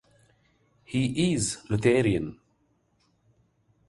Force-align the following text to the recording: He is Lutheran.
He 0.83 1.31
is 1.33 1.59
Lutheran. 1.69 2.39